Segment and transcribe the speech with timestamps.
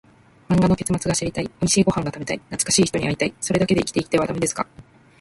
[0.49, 4.65] 漫画の結末が知りたい、おいしいご飯が食べたい、懐かしい人に会いたい、それだけで生きていてはダメですか？